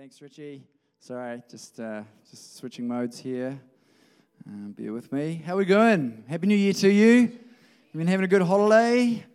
[0.00, 0.62] Thanks, Richie.
[0.98, 2.00] Sorry, just uh,
[2.30, 3.60] just switching modes here.
[4.48, 5.42] Uh, bear with me.
[5.44, 6.24] How are we going?
[6.26, 7.12] Happy New Year to you.
[7.12, 9.26] You been having a good holiday?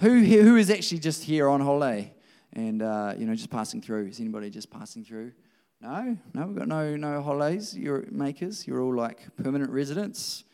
[0.00, 2.12] Who here, who is actually just here on holiday
[2.52, 4.08] and uh, you know just passing through?
[4.08, 5.32] Is anybody just passing through?
[5.80, 7.74] No, no, we've got no no holidays.
[7.74, 8.66] You're makers.
[8.66, 10.44] You're all like permanent residents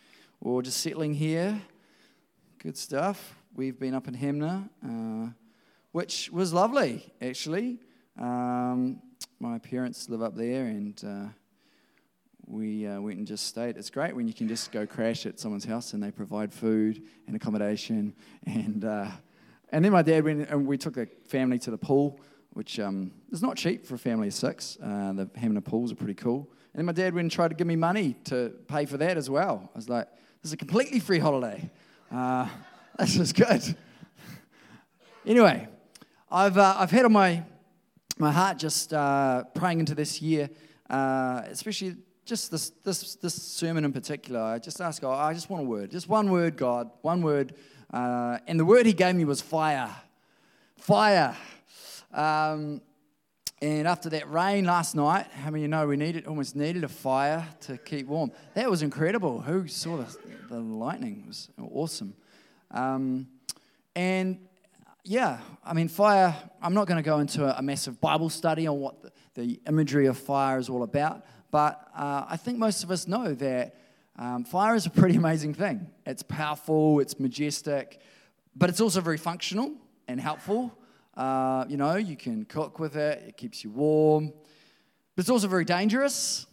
[0.40, 1.60] or just settling here.
[2.58, 3.34] Good stuff.
[3.56, 5.32] We've been up in Hanmer, uh,
[5.90, 7.80] which was lovely actually.
[8.16, 9.02] Um,
[9.40, 11.28] my parents live up there, and uh,
[12.46, 13.78] we uh, went and just stayed.
[13.78, 17.02] It's great when you can just go crash at someone's house and they provide food
[17.26, 18.14] and accommodation.
[18.44, 19.10] And, uh,
[19.72, 22.20] and then my dad went and we took the family to the pool,
[22.52, 24.76] which um, is not cheap for a family of six.
[24.82, 26.50] Uh, the Hanmer pools are pretty cool.
[26.74, 29.16] And then my dad went and tried to give me money to pay for that
[29.16, 29.70] as well.
[29.74, 30.06] I was like,
[30.42, 31.70] this is a completely free holiday.
[32.12, 32.46] Uh,
[32.98, 33.62] this is good.
[35.24, 35.66] anyway,
[36.30, 37.42] I've, uh, I've had on my
[38.20, 40.50] my heart just uh, praying into this year,
[40.90, 44.40] uh, especially just this, this, this sermon in particular.
[44.40, 47.54] I just ask God, I just want a word, just one word, God, one word.
[47.90, 49.90] Uh, and the word He gave me was fire.
[50.76, 51.34] Fire.
[52.12, 52.82] Um,
[53.62, 56.88] and after that rain last night, how many you know we needed almost needed a
[56.88, 58.32] fire to keep warm?
[58.52, 59.40] That was incredible.
[59.40, 60.16] Who saw the,
[60.50, 61.22] the lightning?
[61.24, 62.14] It was awesome.
[62.70, 63.28] Um,
[63.96, 64.40] and
[65.10, 68.78] yeah, I mean, fire, I'm not going to go into a, massive Bible study on
[68.78, 72.92] what the, the, imagery of fire is all about, but uh, I think most of
[72.92, 73.74] us know that
[74.16, 75.88] um, fire is a pretty amazing thing.
[76.06, 78.00] It's powerful, it's majestic,
[78.54, 79.72] but it's also very functional
[80.06, 80.78] and helpful.
[81.16, 84.32] Uh, you know, you can cook with it, it keeps you warm,
[85.16, 86.46] but it's also very dangerous.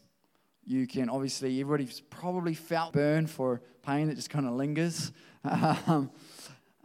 [0.66, 5.12] You can obviously, everybody's probably felt burn for pain that just kind of lingers.
[5.88, 6.10] Um,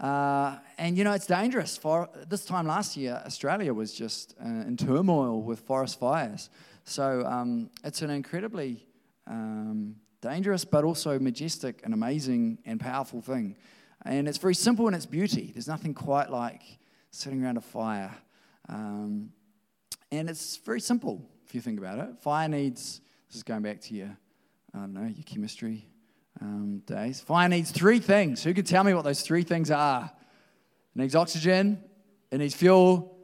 [0.03, 1.77] uh, and you know, it's dangerous.
[1.77, 6.51] For this time last year, Australia was just uh, in turmoil with forest fires.
[6.85, 8.85] So um, it's an incredibly
[9.29, 13.57] um, dangerous, but also majestic and amazing and powerful thing.
[14.05, 15.53] And it's very simple in its beauty.
[15.55, 16.63] There's nothing quite like
[17.13, 18.13] sitting around a fire.
[18.69, 19.31] Um,
[20.11, 22.19] and it's very simple if you think about it.
[22.21, 24.17] Fire needs, this is going back to your,
[24.75, 25.87] I don't know, your chemistry
[26.41, 27.21] um, days.
[27.21, 28.43] Fire needs three things.
[28.43, 30.11] Who can tell me what those three things are?
[30.95, 31.83] It needs oxygen,
[32.31, 33.17] it needs fuel,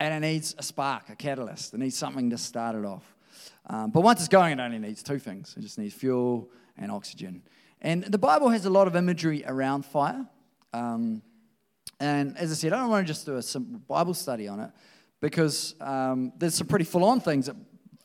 [0.00, 1.74] and it needs a spark, a catalyst.
[1.74, 3.04] It needs something to start it off.
[3.66, 6.90] Um, but once it's going, it only needs two things it just needs fuel and
[6.90, 7.42] oxygen.
[7.80, 10.26] And the Bible has a lot of imagery around fire.
[10.72, 11.22] Um,
[12.00, 14.60] and as I said, I don't want to just do a simple Bible study on
[14.60, 14.70] it
[15.20, 17.56] because um, there's some pretty full on things that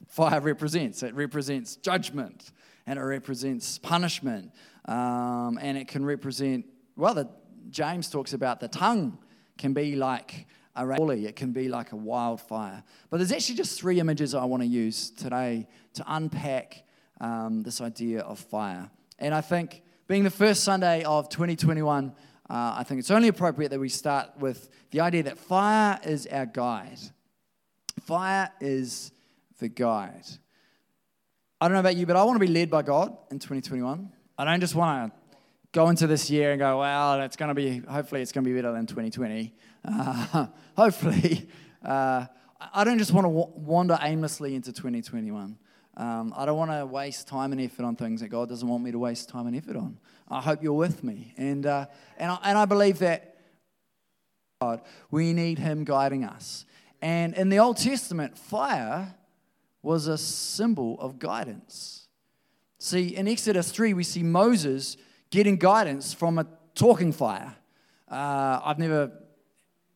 [0.07, 1.03] fire represents.
[1.03, 2.51] It represents judgment,
[2.87, 4.51] and it represents punishment.
[4.85, 6.65] Um, and it can represent,
[6.95, 7.29] well, the,
[7.69, 9.19] James talks about the tongue
[9.57, 12.83] can be like a bully, it can be like a wildfire.
[13.09, 16.83] But there's actually just three images I want to use today to unpack
[17.19, 18.89] um, this idea of fire.
[19.19, 22.13] And I think, being the first Sunday of 2021,
[22.49, 26.27] uh, I think it's only appropriate that we start with the idea that fire is
[26.27, 26.99] our guide.
[27.99, 29.11] Fire is
[29.59, 30.23] the guide.
[31.59, 34.11] I don't know about you, but I want to be led by God in 2021.
[34.37, 35.37] I don't just want to
[35.71, 38.49] go into this year and go, well, it's going to be, hopefully, it's going to
[38.49, 39.53] be better than 2020.
[39.85, 41.47] Uh, hopefully.
[41.85, 42.25] Uh,
[42.73, 45.57] I don't just want to wander aimlessly into 2021.
[45.95, 48.83] Um, I don't want to waste time and effort on things that God doesn't want
[48.83, 49.99] me to waste time and effort on.
[50.27, 51.33] I hope you're with me.
[51.37, 51.85] And, uh,
[52.17, 53.37] and, I, and I believe that
[54.59, 54.81] God,
[55.11, 56.65] we need Him guiding us.
[57.01, 59.15] And in the Old Testament, fire
[59.87, 62.09] was a symbol of guidance.
[62.77, 64.97] See, in Exodus 3, we see Moses
[65.29, 67.55] getting guidance from a talking fire.
[68.11, 69.13] Uh, I've never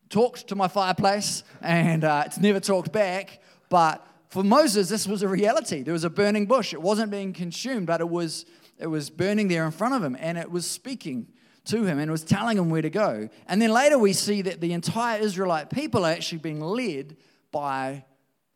[0.10, 5.24] talked to my fireplace, and uh, it's never talked back, but for Moses, this was
[5.24, 5.84] a reality.
[5.84, 6.74] There was a burning bush.
[6.74, 8.46] It wasn't being consumed, but it was,
[8.80, 11.28] it was burning there in front of him, and it was speaking
[11.66, 13.28] to him and was telling him where to go.
[13.46, 17.18] And then later we see that the entire Israelite people are actually being led
[17.52, 18.06] by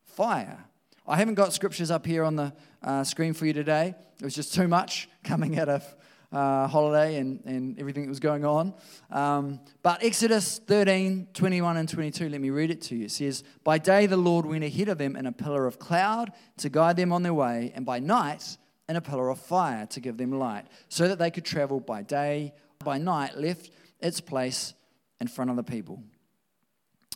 [0.05, 0.63] fire.
[1.07, 3.93] I haven't got scriptures up here on the uh, screen for you today.
[4.19, 5.95] It was just too much coming out of
[6.31, 8.73] uh, holiday and, and everything that was going on.
[9.11, 13.05] Um, but Exodus 13, 21 and 22, let me read it to you.
[13.05, 16.31] It says, By day the Lord went ahead of them in a pillar of cloud
[16.57, 18.57] to guide them on their way, and by night
[18.89, 22.01] in a pillar of fire to give them light, so that they could travel by
[22.01, 22.51] day,
[22.83, 23.69] by night, left
[23.99, 24.73] its place
[25.21, 26.01] in front of the people.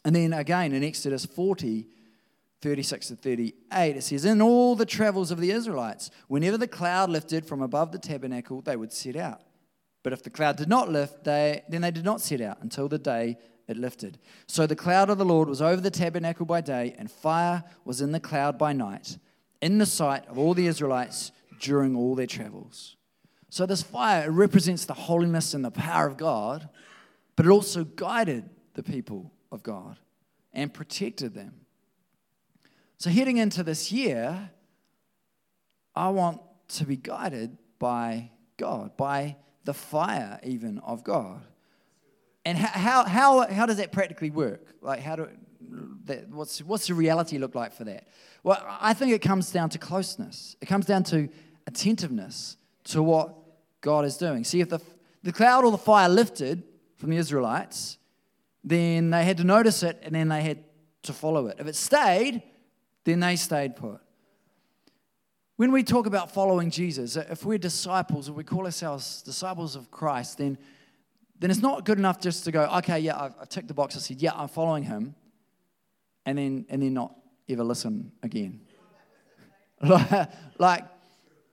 [0.06, 1.88] And then again in Exodus 40,
[2.62, 7.10] 36 to 38, it says, In all the travels of the Israelites, whenever the cloud
[7.10, 9.42] lifted from above the tabernacle, they would set out.
[10.04, 12.88] But if the cloud did not lift, they, then they did not set out until
[12.88, 14.18] the day it lifted.
[14.48, 18.02] So the cloud of the Lord was over the tabernacle by day, and fire was
[18.02, 19.18] in the cloud by night,
[19.62, 22.96] in the sight of all the Israelites during all their travels.
[23.50, 26.70] So this fire represents the holiness and the power of God,
[27.36, 29.98] but it also guided the people of God
[30.54, 31.54] and protected them.
[33.00, 34.52] So heading into this year,
[35.96, 41.42] I want to be guided by God, by the fire even of God.
[42.44, 44.74] And how, how, how does that practically work?
[44.82, 45.30] Like, how do,
[46.06, 48.08] that, what's, what's the reality look like for that?
[48.44, 50.58] Well, I think it comes down to closeness.
[50.60, 51.30] It comes down to
[51.68, 53.34] attentiveness to what
[53.80, 54.44] God is doing.
[54.44, 54.80] See, if the,
[55.24, 56.64] the cloud or the fire lifted
[56.98, 57.98] from the Israelites,
[58.62, 60.66] then they had to notice it and then they had
[61.04, 61.58] to follow it.
[61.60, 62.44] If it stayed,
[63.06, 64.00] then they stayed put.
[65.60, 69.92] When we talk about following Jesus, if we're disciples, if we call ourselves disciples of
[69.92, 70.58] Christ, then,
[71.38, 73.98] then it's not good enough just to go, okay, yeah, I've, I've ticked the box.
[73.98, 75.16] I said, yeah, I'm following him,
[76.26, 77.14] and then, and then not
[77.50, 78.62] ever listen again.
[80.58, 80.86] like,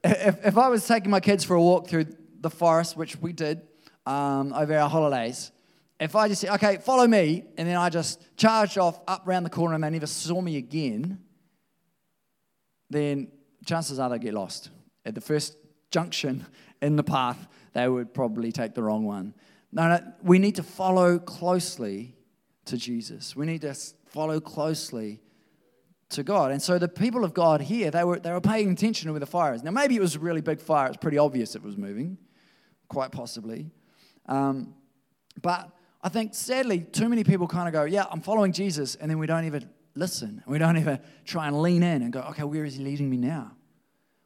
[0.04, 2.06] if, if I was taking my kids for a walk through
[2.40, 3.62] the forest, which we did
[4.06, 5.50] um, over our holidays,
[5.98, 9.44] if I just said, okay, follow me, and then I just charged off up around
[9.44, 11.18] the corner and they never saw me again,
[12.90, 13.28] then
[13.64, 14.70] chances are they get lost.
[15.04, 15.56] At the first
[15.90, 16.46] junction
[16.82, 19.34] in the path, they would probably take the wrong one.
[19.72, 22.16] No, no, we need to follow closely
[22.66, 23.36] to Jesus.
[23.36, 23.74] We need to
[24.06, 25.20] follow closely
[26.10, 26.52] to God.
[26.52, 29.20] And so the people of God here, they were, they were paying attention to where
[29.20, 29.62] the fire is.
[29.62, 30.88] Now, maybe it was a really big fire.
[30.88, 32.16] It's pretty obvious it was moving,
[32.88, 33.70] quite possibly.
[34.26, 34.74] Um,
[35.42, 35.70] but
[36.02, 39.18] I think sadly, too many people kind of go, Yeah, I'm following Jesus, and then
[39.18, 40.42] we don't even listen.
[40.46, 43.16] We don't ever try and lean in and go, Okay, where is he leading me
[43.16, 43.52] now?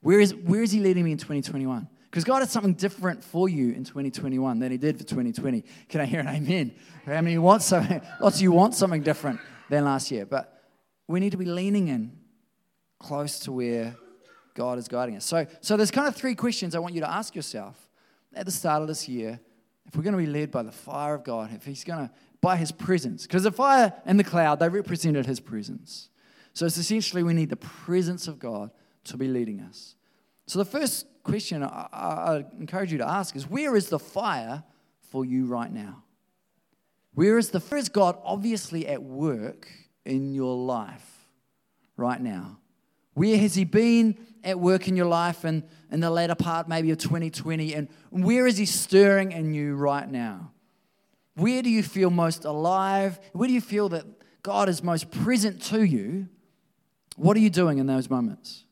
[0.02, 1.88] Where is, where is he leading me in 2021?
[2.04, 5.64] Because God has something different for you in 2021 than he did for 2020.
[5.88, 6.74] Can I hear an amen?
[7.06, 8.02] How many want something?
[8.20, 9.38] Lots of you want something different
[9.68, 10.26] than last year.
[10.26, 10.60] But
[11.06, 12.18] we need to be leaning in
[12.98, 13.94] close to where
[14.54, 15.24] God is guiding us.
[15.24, 17.88] So, so there's kind of three questions I want you to ask yourself
[18.34, 19.38] at the start of this year
[19.86, 22.14] if we're going to be led by the fire of God, if He's going to,
[22.40, 26.08] by His presence, because the fire and the cloud, they represented His presence.
[26.52, 28.70] So it's essentially we need the presence of God
[29.04, 29.94] to be leading us.
[30.46, 34.64] So the first question I, I encourage you to ask is where is the fire
[35.10, 36.02] for you right now?
[37.14, 39.68] Where is the is God obviously at work
[40.04, 41.28] in your life
[41.96, 42.58] right now?
[43.14, 46.90] Where has He been at work in your life and in the latter part maybe
[46.90, 47.74] of 2020?
[47.74, 50.52] And where is He stirring in you right now?
[51.34, 53.18] Where do you feel most alive?
[53.32, 54.04] Where do you feel that
[54.42, 56.28] God is most present to you?
[57.16, 58.64] What are you doing in those moments?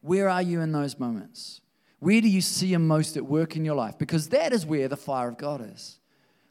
[0.00, 1.60] Where are you in those moments?
[2.00, 3.96] Where do you see Him most at work in your life?
[3.98, 6.00] Because that is where the fire of God is.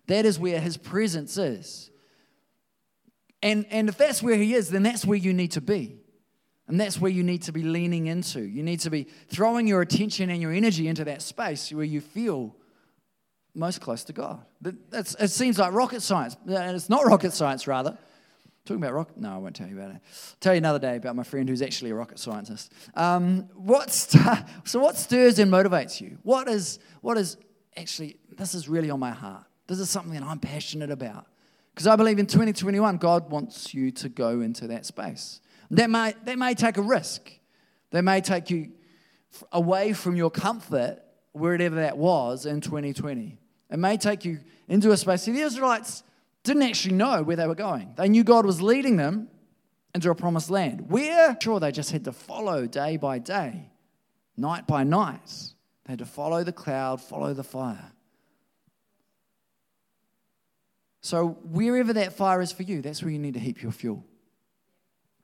[0.08, 1.92] That is where His presence is.
[3.44, 5.98] And, and if that's where He is, then that's where you need to be.
[6.68, 8.40] And that's where you need to be leaning into.
[8.42, 12.00] You need to be throwing your attention and your energy into that space where you
[12.00, 12.56] feel
[13.54, 14.44] most close to God.
[14.62, 16.38] That's, it seems like rocket science.
[16.48, 17.98] And it's not rocket science, rather.
[18.66, 19.18] Talking about rocket?
[19.18, 19.96] No, I won't tell you about it.
[19.96, 22.72] I'll tell you another day about my friend who's actually a rocket scientist.
[22.96, 26.20] Um, what st- so, what stirs and motivates you?
[26.24, 27.38] What is, what is
[27.76, 29.44] actually, this is really on my heart.
[29.68, 31.26] This is something that I'm passionate about.
[31.74, 35.40] Because I believe in 2021, God wants you to go into that space.
[35.72, 37.32] That may, that may take a risk.
[37.92, 38.74] That may take you
[39.52, 41.00] away from your comfort,
[41.32, 43.38] wherever that was in 2020.
[43.72, 45.24] It may take you into a space.
[45.24, 46.04] See, the Israelites
[46.44, 47.94] didn't actually know where they were going.
[47.96, 49.30] They knew God was leading them
[49.96, 50.90] into a promised land.
[50.90, 51.38] Where?
[51.42, 53.70] Sure, they just had to follow day by day,
[54.36, 55.54] night by night.
[55.86, 57.92] They had to follow the cloud, follow the fire.
[61.04, 64.06] So, wherever that fire is for you, that's where you need to heap your fuel.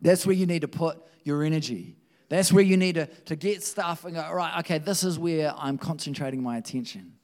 [0.02, 1.98] That's where you need to put your energy.
[2.30, 5.54] That's where you need to, to get stuff and go, right, okay, this is where
[5.56, 7.17] I'm concentrating my attention.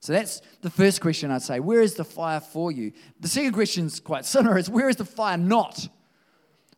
[0.00, 1.60] So that's the first question I'd say.
[1.60, 2.92] Where is the fire for you?
[3.20, 5.88] The second question is quite similar is where is the fire not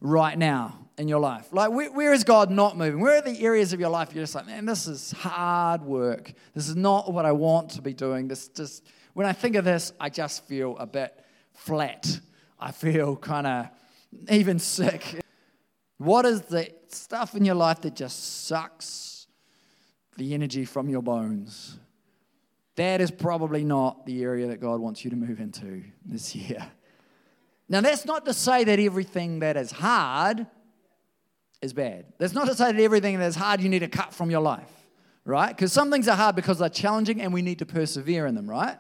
[0.01, 1.49] right now in your life?
[1.53, 3.01] Like, where, where is God not moving?
[3.01, 6.33] Where are the areas of your life you're just like, man, this is hard work.
[6.55, 8.29] This is not what I want to be doing.
[8.29, 8.85] This just,
[9.15, 11.19] when I think of this, I just feel a bit
[11.53, 12.21] flat.
[12.59, 13.69] I feel kind of
[14.31, 15.21] even sick.
[15.99, 19.27] What is the stuff in your life that just sucks
[20.17, 21.79] the energy from your bones?
[22.79, 26.65] That is probably not the area that God wants you to move into this year.
[27.69, 30.47] Now, that's not to say that everything that is hard
[31.61, 32.05] is bad.
[32.19, 34.41] That's not to say that everything that is hard you need to cut from your
[34.41, 34.71] life,
[35.25, 35.49] right?
[35.49, 38.49] Because some things are hard because they're challenging and we need to persevere in them,
[38.49, 38.79] right?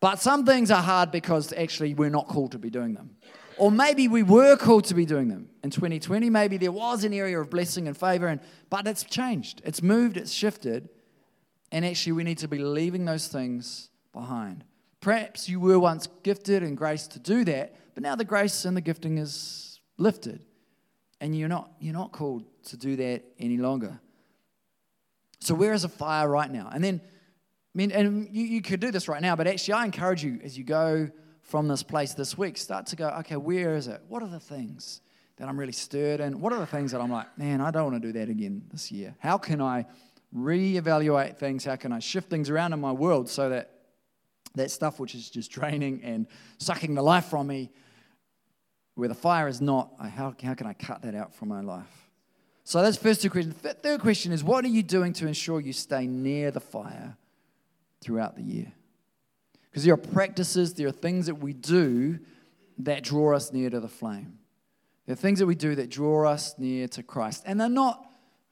[0.00, 3.16] But some things are hard because actually we're not called to be doing them.
[3.56, 6.28] Or maybe we were called to be doing them in 2020.
[6.28, 9.62] Maybe there was an area of blessing and favor, and, but it's changed.
[9.64, 10.90] It's moved, it's shifted.
[11.72, 14.64] And actually, we need to be leaving those things behind.
[15.00, 18.76] Perhaps you were once gifted and graced to do that, but now the grace and
[18.76, 20.44] the gifting is lifted.
[21.20, 24.00] And you're not, you're not called to do that any longer.
[25.40, 26.70] So, where is a fire right now?
[26.72, 29.84] And then, I mean, and you, you could do this right now, but actually, I
[29.84, 31.10] encourage you as you go
[31.42, 34.02] from this place this week, start to go, okay, where is it?
[34.08, 35.00] What are the things
[35.36, 36.40] that I'm really stirred in?
[36.40, 38.62] What are the things that I'm like, man, I don't want to do that again
[38.70, 39.14] this year?
[39.18, 39.86] How can I
[40.34, 41.64] reevaluate things?
[41.64, 43.70] How can I shift things around in my world so that
[44.54, 46.26] that stuff which is just draining and
[46.58, 47.70] sucking the life from me,
[48.94, 52.10] where the fire is not, how, how can I cut that out from my life?
[52.64, 53.54] So that's first two questions.
[53.54, 57.16] Third question is, what are you doing to ensure you stay near the fire
[58.00, 58.72] throughout the year?
[59.70, 62.18] Because there are practices, there are things that we do
[62.78, 64.38] that draw us near to the flame.
[65.06, 67.44] There are things that we do that draw us near to Christ.
[67.46, 68.04] And they're not,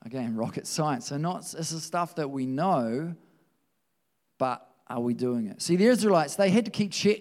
[0.05, 1.09] again, rocket science.
[1.09, 3.14] They're not, it's the stuff that we know,
[4.38, 5.61] but are we doing it?
[5.61, 7.21] See, the Israelites, they had to keep check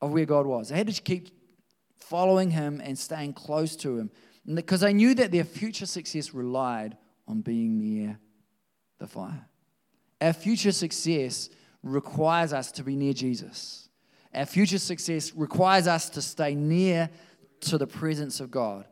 [0.00, 0.70] of where God was.
[0.70, 1.28] They had to keep
[1.98, 4.10] following Him and staying close to Him
[4.54, 6.96] because they knew that their future success relied
[7.28, 8.18] on being near
[8.98, 9.46] the fire.
[10.20, 11.50] Our future success
[11.82, 13.88] requires us to be near Jesus.
[14.34, 17.10] Our future success requires us to stay near
[17.60, 18.86] to the presence of God.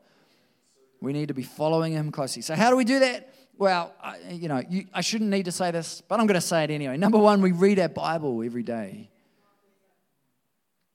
[1.00, 2.42] We need to be following Him closely.
[2.42, 3.32] So, how do we do that?
[3.56, 6.40] Well, I, you know, you, I shouldn't need to say this, but I'm going to
[6.40, 6.96] say it anyway.
[6.96, 9.10] Number one, we read our Bible every day.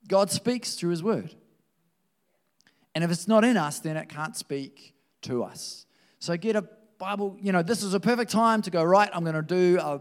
[0.08, 1.34] God speaks through His Word.
[2.94, 5.86] And if it's not in us, then it can't speak to us.
[6.20, 6.64] So get a
[6.98, 9.78] Bible, you know, this is a perfect time to go, right, I'm going to do
[9.80, 10.00] a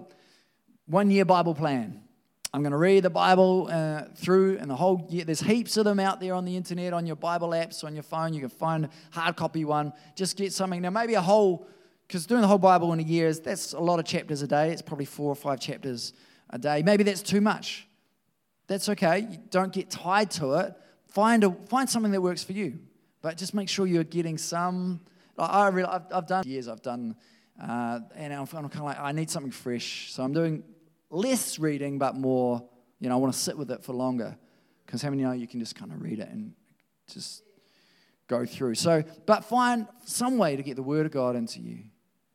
[0.86, 2.03] one year Bible plan.
[2.56, 5.26] I'm going to read the Bible uh, through and the whole year.
[5.26, 8.04] There's heaps of them out there on the internet, on your Bible apps, on your
[8.04, 8.32] phone.
[8.32, 9.92] You can find hard copy one.
[10.16, 10.80] Just get something.
[10.80, 11.66] Now, maybe a whole,
[12.08, 14.48] because doing the whole Bible in a year is that's a lot of chapters a
[14.48, 14.70] day.
[14.70, 16.14] It's probably four or five chapters
[16.52, 16.84] a day.
[16.84, 17.88] Maybe that's too much.
[18.68, 19.40] That's okay.
[19.50, 20.76] don't get tied to it.
[21.08, 22.78] Find, a, find something that works for you.
[23.24, 25.02] But just make sure you're getting some.
[25.40, 27.16] I really, I've, I've done years, I've done,
[27.60, 30.14] uh, and I'm kind of like, I need something fresh.
[30.14, 30.64] So I'm doing
[31.14, 32.68] less reading, but more,
[33.00, 34.38] you know, I want to sit with it for longer.
[34.86, 36.54] Because how many know you can just kind of read it and
[37.12, 37.44] just
[38.28, 38.76] go through?
[38.76, 41.80] So, but find some way to get the Word of God into you.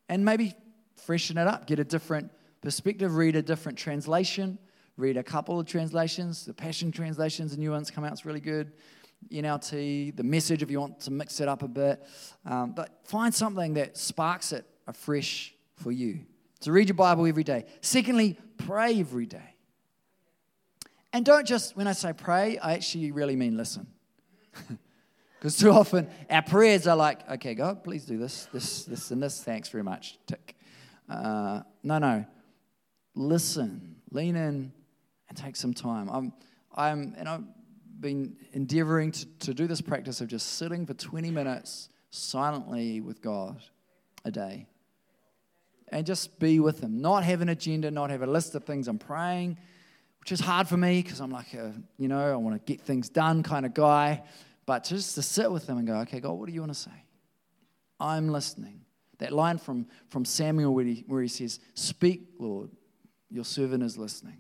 [0.09, 0.55] And maybe
[0.97, 2.31] freshen it up, get a different
[2.61, 4.59] perspective, read a different translation,
[4.97, 6.47] read a couple of translations.
[6.47, 8.73] The Passion translations, the new ones come out, it's really good.
[9.33, 12.03] NLT, the message if you want to mix it up a bit.
[12.47, 16.21] Um, but find something that sparks it afresh for you.
[16.61, 17.67] So read your Bible every day.
[17.81, 19.55] Secondly, pray every day.
[21.13, 23.87] And don't just, when I say pray, I actually really mean listen.
[25.39, 29.23] Because too often our prayers are like, okay, God, please do this, this, this, and
[29.23, 29.41] this.
[29.41, 30.19] Thanks very much.
[30.27, 30.57] Tick.
[31.09, 32.25] Uh, no, no.
[33.15, 34.73] Listen, lean in,
[35.29, 36.11] and take some time.
[36.11, 36.33] I'm,
[36.75, 37.45] I'm, and I've
[38.01, 43.23] been endeavoring to, to do this practice of just sitting for 20 minutes silently with
[43.23, 43.63] God
[44.25, 44.67] a day
[45.93, 47.01] and just be with Him.
[47.01, 49.59] Not have an agenda, not have a list of things I'm praying,
[50.21, 52.83] which is hard for me because I'm like, a, you know, I want to get
[52.83, 54.23] things done kind of guy.
[54.67, 56.79] But just to sit with Him and go, okay, God, what do you want to
[56.79, 57.05] say?
[58.01, 58.83] I'm listening.
[59.19, 62.71] That line from, from Samuel where he, where he says, Speak, Lord,
[63.31, 64.39] your servant is listening.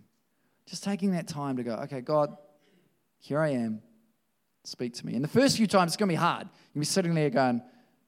[0.66, 2.36] Just taking that time to go, okay, God,
[3.18, 3.82] here I am.
[4.64, 5.14] Speak to me.
[5.14, 6.48] And the first few times, it's going to be hard.
[6.74, 7.62] You'll be sitting there going,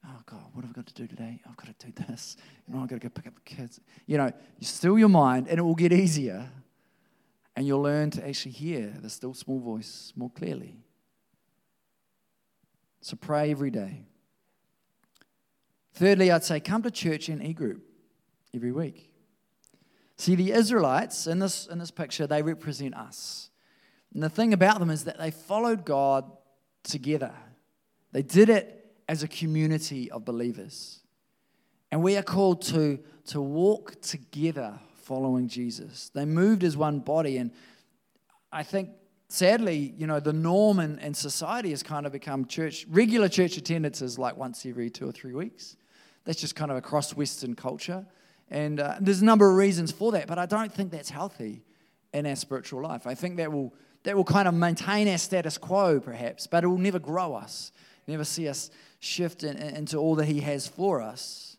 [0.07, 1.41] oh God, what have I got to do today?
[1.49, 2.37] I've got to do this.
[2.67, 3.81] You know, I've got to go pick up the kids.
[4.07, 6.49] You know, you still your mind and it will get easier.
[7.57, 10.79] And you'll learn to actually hear the still small voice more clearly.
[13.03, 14.05] So pray every day.
[15.95, 17.83] Thirdly, I'd say come to church in e group
[18.55, 19.11] every week.
[20.17, 23.51] See, the Israelites in this, in this picture, they represent us.
[24.15, 26.31] And the thing about them is that they followed God
[26.83, 27.33] together.
[28.13, 28.80] They did it
[29.11, 31.01] as a community of believers.
[31.91, 36.13] And we are called to, to walk together following Jesus.
[36.15, 37.39] They moved as one body.
[37.39, 37.51] And
[38.53, 38.91] I think,
[39.27, 43.57] sadly, you know, the norm in, in society has kind of become church, regular church
[43.57, 45.77] attendance is like once every two or three weeks.
[46.25, 48.07] That's just kind of across Western culture.
[48.49, 51.65] And uh, there's a number of reasons for that, but I don't think that's healthy
[52.15, 53.09] in our spiritual life.
[53.09, 53.75] I think that will,
[54.05, 57.73] that will kind of maintain our status quo, perhaps, but it will never grow us,
[58.11, 61.57] never see us shift in, in, into all that He has for us.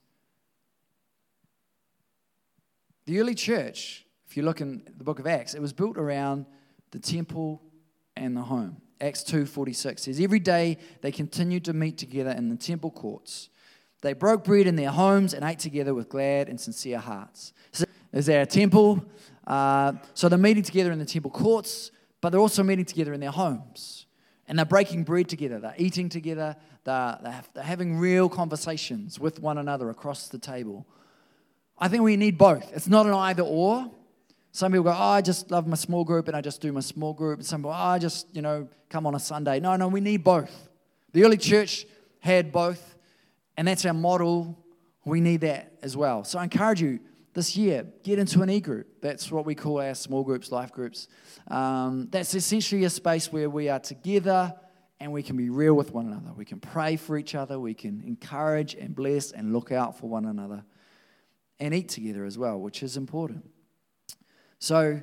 [3.06, 6.46] The early church, if you look in the book of Acts, it was built around
[6.92, 7.62] the temple,
[8.16, 8.78] and the home.
[9.00, 13.50] Acts 2:46 says every day they continued to meet together in the temple courts.
[14.02, 17.54] They broke bread in their homes and ate together with glad and sincere hearts.
[17.72, 19.04] So is there a temple?
[19.46, 23.20] Uh, so they're meeting together in the temple courts, but they're also meeting together in
[23.20, 24.06] their homes.
[24.52, 27.18] And they're breaking bread together, they're eating together, they're,
[27.54, 30.86] they're having real conversations with one another across the table.
[31.80, 32.70] I think we need both.
[32.76, 33.90] It's not an either or.
[34.52, 36.82] Some people go, oh, I just love my small group and I just do my
[36.82, 37.44] small group.
[37.44, 39.62] Some people, oh, I just, you know, come on a Sunday.
[39.62, 40.68] No, no, we need both.
[41.14, 41.86] The early church
[42.20, 42.98] had both,
[43.56, 44.62] and that's our model.
[45.06, 46.26] We need that as well.
[46.26, 47.00] So I encourage you
[47.34, 48.88] this year, get into an e group.
[49.02, 51.08] That's what we call our small groups, life groups.
[51.48, 54.54] Um, that's essentially a space where we are together
[55.00, 56.32] and we can be real with one another.
[56.36, 60.08] We can pray for each other, we can encourage and bless and look out for
[60.08, 60.64] one another,
[61.60, 63.50] and eat together as well, which is important.
[64.60, 65.02] So,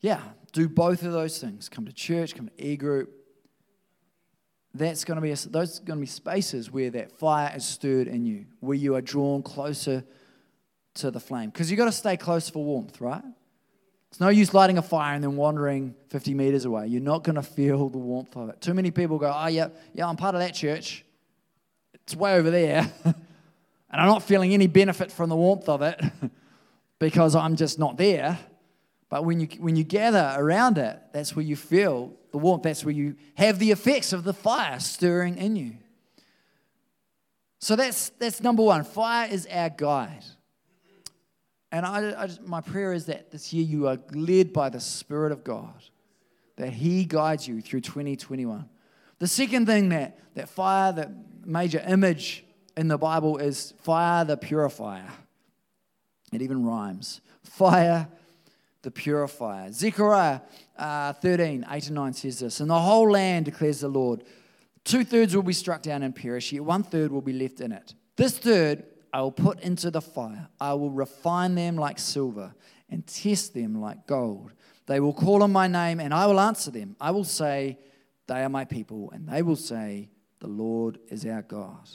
[0.00, 1.68] yeah, do both of those things.
[1.68, 3.12] Come to church, come to e group.
[4.72, 7.64] That's going to be a, those are going to be spaces where that fire is
[7.64, 10.04] stirred in you, where you are drawn closer
[10.96, 11.50] to the flame.
[11.50, 13.22] Because you've got to stay close for warmth, right?
[14.10, 16.86] It's no use lighting a fire and then wandering 50 meters away.
[16.86, 18.60] You're not going to feel the warmth of it.
[18.60, 21.04] Too many people go, oh, yeah, yeah, I'm part of that church.
[21.94, 22.90] It's way over there.
[23.04, 23.14] and
[23.90, 26.00] I'm not feeling any benefit from the warmth of it
[26.98, 28.38] because I'm just not there.
[29.08, 32.62] But when you, when you gather around it, that's where you feel the warmth.
[32.62, 35.72] That's where you have the effects of the fire stirring in you.
[37.60, 38.84] So that's, that's number one.
[38.84, 40.24] Fire is our guide.
[41.76, 44.80] And I, I just, my prayer is that this year you are led by the
[44.80, 45.74] Spirit of God,
[46.56, 48.66] that He guides you through 2021.
[49.18, 51.10] The second thing that, that fire, that
[51.44, 52.46] major image
[52.78, 55.06] in the Bible is fire the purifier.
[56.32, 57.20] It even rhymes.
[57.44, 58.08] Fire
[58.80, 59.70] the purifier.
[59.70, 60.40] Zechariah
[60.78, 64.24] uh, 13, 8 and 9 says this And the whole land declares the Lord.
[64.82, 67.70] Two thirds will be struck down and perish, yet one third will be left in
[67.70, 67.92] it.
[68.16, 70.48] This third I will put into the fire.
[70.60, 72.54] I will refine them like silver
[72.90, 74.52] and test them like gold.
[74.86, 76.96] They will call on my name and I will answer them.
[77.00, 77.78] I will say,
[78.26, 81.88] They are my people, and they will say, The Lord is our God.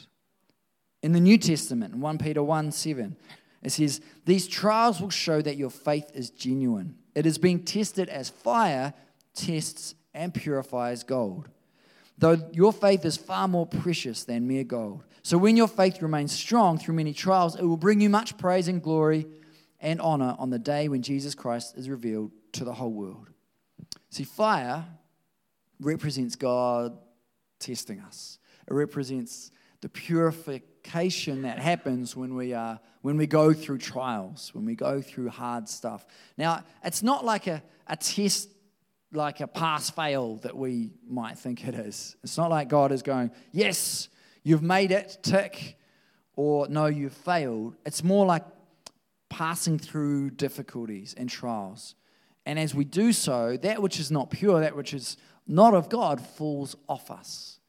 [1.02, 3.16] In the New Testament, in 1 Peter 1 7,
[3.64, 6.96] it says, These trials will show that your faith is genuine.
[7.16, 8.94] It is being tested as fire
[9.34, 11.50] tests and purifies gold.
[12.22, 15.04] Though your faith is far more precious than mere gold.
[15.24, 18.68] So when your faith remains strong through many trials, it will bring you much praise
[18.68, 19.26] and glory
[19.80, 23.32] and honor on the day when Jesus Christ is revealed to the whole world.
[24.12, 24.86] See, fire
[25.80, 26.96] represents God
[27.60, 28.38] testing us.
[28.68, 34.64] It represents the purification that happens when we are when we go through trials, when
[34.64, 36.06] we go through hard stuff.
[36.38, 38.48] Now, it's not like a, a test
[39.14, 42.16] like a pass fail that we might think it is.
[42.24, 44.10] It's not like God is going, Yes,
[44.44, 45.78] you've made it, tick,
[46.36, 47.76] or no, you've failed.
[47.86, 48.44] It's more like
[49.30, 51.96] passing through difficulties and trials.
[52.46, 55.90] And as we do so, that which is not pure, that which is not of
[55.90, 57.60] God, falls off us.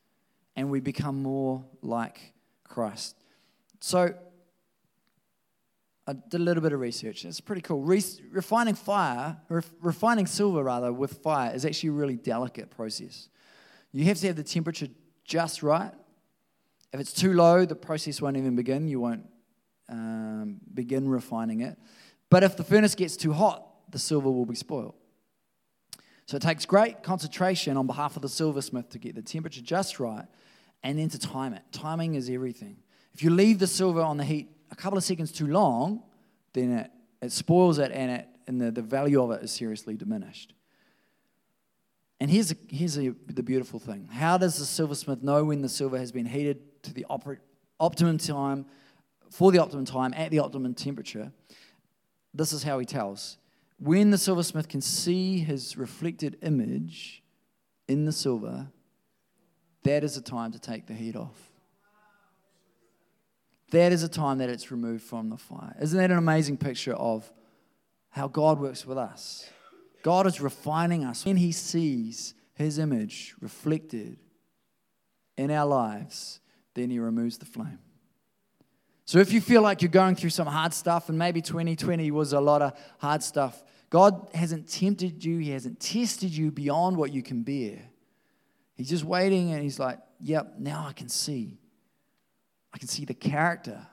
[0.57, 3.16] And we become more like Christ.
[3.81, 4.14] So,
[6.06, 7.24] I did a little bit of research.
[7.24, 7.80] It's pretty cool.
[7.80, 13.28] Re- refining fire, ref- refining silver rather, with fire is actually a really delicate process.
[13.92, 14.88] You have to have the temperature
[15.24, 15.92] just right.
[16.92, 18.88] If it's too low, the process won't even begin.
[18.88, 19.26] You won't
[19.88, 21.78] um, begin refining it.
[22.30, 24.94] But if the furnace gets too hot, the silver will be spoiled.
[26.26, 30.00] So it takes great concentration on behalf of the silversmith to get the temperature just
[30.00, 30.26] right
[30.82, 31.62] and then to time it.
[31.72, 32.78] Timing is everything.
[33.14, 36.02] If you leave the silver on the heat a couple of seconds too long,
[36.54, 39.94] then it, it spoils it and, it, and the, the value of it is seriously
[39.94, 40.54] diminished.
[42.18, 45.68] And here's, a, here's a, the beautiful thing how does the silversmith know when the
[45.68, 47.38] silver has been heated to the oper-
[47.78, 48.64] optimum time,
[49.30, 51.30] for the optimum time, at the optimum temperature?
[52.32, 53.37] This is how he tells.
[53.78, 57.22] When the silversmith can see his reflected image
[57.88, 58.68] in the silver,
[59.82, 61.51] that is the time to take the heat off
[63.72, 65.74] that is a time that it's removed from the fire.
[65.80, 67.30] Isn't that an amazing picture of
[68.11, 69.48] how God works with us?
[70.02, 71.24] God is refining us.
[71.24, 74.18] When He sees His image reflected
[75.37, 76.40] in our lives,
[76.74, 77.78] then He removes the flame.
[79.06, 82.32] So if you feel like you're going through some hard stuff, and maybe 2020 was
[82.32, 87.11] a lot of hard stuff, God hasn't tempted you, He hasn't tested you beyond what
[87.11, 87.78] you can bear.
[88.74, 91.62] He's just waiting and He's like, yep, now I can see.
[92.72, 93.87] I can see the character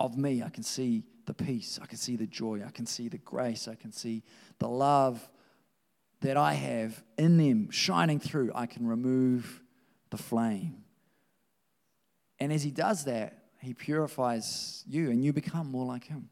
[0.00, 0.42] of me.
[0.42, 1.78] I can see the peace.
[1.82, 2.62] I can see the joy.
[2.66, 3.68] I can see the grace.
[3.68, 4.22] I can see
[4.58, 5.28] the love
[6.20, 9.62] that I have in them shining through, I can remove
[10.10, 10.84] the flame.
[12.38, 16.28] And as he does that, he purifies you and you become more like him.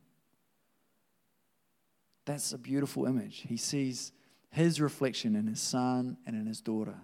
[2.27, 3.45] That's a beautiful image.
[3.47, 4.13] He sees
[4.51, 6.97] his reflection in his son and in his daughter.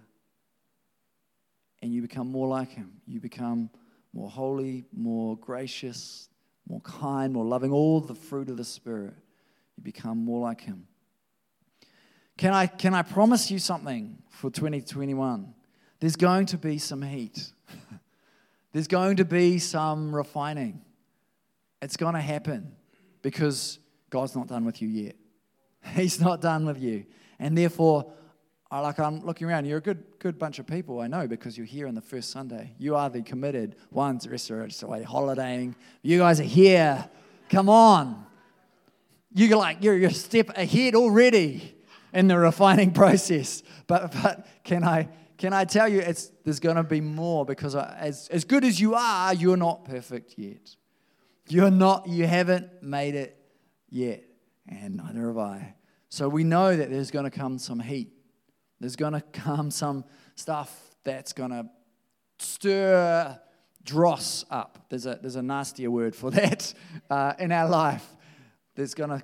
[1.81, 3.01] And you become more like him.
[3.07, 3.69] You become
[4.13, 6.29] more holy, more gracious,
[6.67, 9.13] more kind, more loving, all the fruit of the Spirit.
[9.77, 10.87] You become more like him.
[12.37, 15.53] Can I, can I promise you something for 2021?
[15.99, 17.51] There's going to be some heat.
[18.73, 20.81] There's going to be some refining.
[21.81, 22.71] It's going to happen
[23.21, 25.15] because God's not done with you yet.
[25.95, 27.05] He's not done with you.
[27.39, 28.13] And therefore,
[28.71, 29.65] I like I'm looking around.
[29.65, 32.31] You're a good, good bunch of people, I know, because you're here on the first
[32.31, 32.73] Sunday.
[32.77, 34.23] You are the committed ones.
[34.23, 35.75] The rest are just away holidaying.
[36.01, 37.09] You guys are here.
[37.49, 38.25] Come on.
[39.33, 41.75] You're like you're, a step ahead already
[42.13, 43.61] in the refining process.
[43.87, 47.75] But but can I can I tell you it's there's going to be more because
[47.75, 50.75] I, as as good as you are, you're not perfect yet.
[51.47, 52.07] You're not.
[52.07, 53.37] You haven't made it
[53.89, 54.23] yet,
[54.65, 55.75] and neither have I.
[56.07, 58.13] So we know that there's going to come some heat.
[58.81, 60.03] There's going to come some
[60.35, 61.69] stuff that's going to
[62.39, 63.39] stir
[63.83, 64.85] dross up.
[64.89, 66.73] There's a, there's a nastier word for that
[67.09, 68.05] uh, in our life.
[68.75, 69.23] There's going to,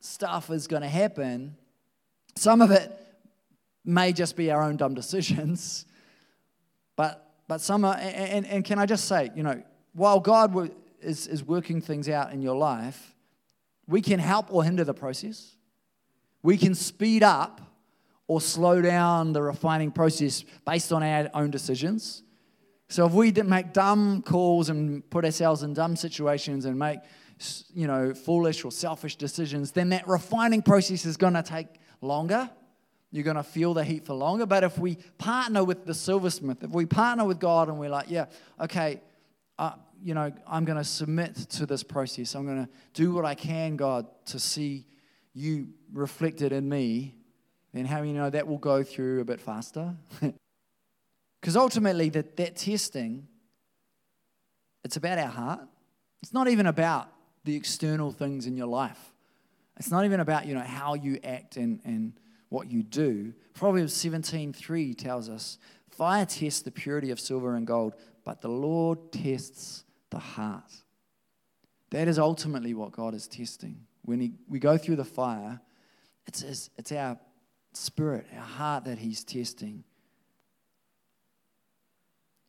[0.00, 1.56] stuff is going to happen.
[2.34, 2.92] Some of it
[3.84, 5.86] may just be our own dumb decisions,
[6.96, 11.26] but, but some are, and, and can I just say, you know, while God is,
[11.26, 13.14] is working things out in your life,
[13.86, 15.56] we can help or hinder the process.
[16.42, 17.60] We can speed up
[18.28, 22.22] or slow down the refining process based on our own decisions.
[22.88, 27.00] So if we didn't make dumb calls and put ourselves in dumb situations and make
[27.74, 31.66] you know foolish or selfish decisions, then that refining process is going to take
[32.00, 32.48] longer.
[33.10, 34.46] You're going to feel the heat for longer.
[34.46, 38.10] But if we partner with the silversmith, if we partner with God and we're like,
[38.10, 38.26] yeah,
[38.60, 39.00] okay,
[39.58, 42.34] uh, you know, I'm going to submit to this process.
[42.34, 44.86] I'm going to do what I can, God, to see
[45.32, 47.15] you reflected in me,
[47.76, 49.94] then how you know that will go through a bit faster?
[51.38, 53.28] Because ultimately, that, that testing,
[54.82, 55.60] it's about our heart.
[56.20, 57.08] It's not even about
[57.44, 59.12] the external things in your life.
[59.76, 62.14] It's not even about, you know, how you act and, and
[62.48, 63.32] what you do.
[63.54, 65.58] Proverbs 17.3 tells us,
[65.88, 70.72] Fire tests the purity of silver and gold, but the Lord tests the heart.
[71.90, 75.60] That is ultimately what God is testing when he, we go through the fire,
[76.26, 77.18] it's, his, it's our
[77.76, 79.84] spirit, our heart that He's testing.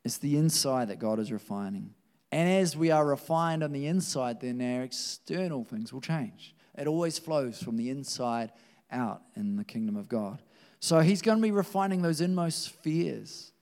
[0.04, 1.94] It's the inside that God is refining.
[2.30, 6.54] And as we are refined on the inside, then our external things will change.
[6.76, 8.52] It always flows from the inside
[8.90, 10.42] out in the kingdom of God.
[10.80, 13.52] So He's going to be refining those inmost fears,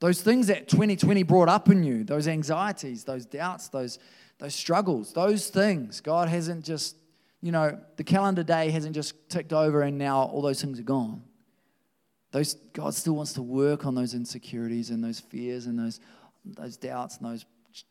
[0.00, 3.98] those things that 2020 brought up in you, those anxieties, those doubts, those,
[4.38, 6.00] those struggles, those things.
[6.00, 6.96] God hasn't just
[7.42, 10.84] you know, the calendar day hasn't just ticked over and now all those things are
[10.84, 11.22] gone.
[12.30, 16.00] Those, God still wants to work on those insecurities and those fears and those,
[16.44, 17.44] those doubts and those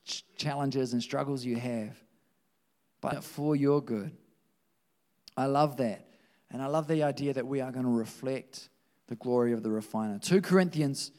[0.05, 1.95] ch- challenges and struggles you have,
[3.01, 4.11] but for your good.
[5.37, 6.07] I love that.
[6.49, 8.69] And I love the idea that we are going to reflect
[9.07, 10.19] the glory of the refiner.
[10.19, 11.11] 2 Corinthians